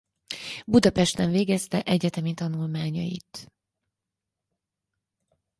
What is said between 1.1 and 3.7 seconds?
végezte egyetemi tanulmányait.